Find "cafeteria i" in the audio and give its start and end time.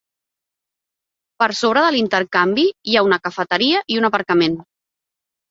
3.27-4.01